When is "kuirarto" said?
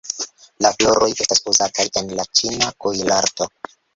2.87-3.51